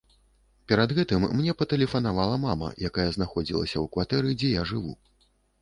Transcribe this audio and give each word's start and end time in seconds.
Перад 0.71 0.93
гэтым 0.99 1.25
мне 1.41 1.53
патэлефанавала 1.59 2.39
мама, 2.47 2.71
якая 2.89 3.07
знаходзілася 3.19 3.73
ў 3.73 3.95
кватэры, 3.97 4.29
дзе 4.41 4.49
я 4.59 4.69
жыву. 4.73 4.99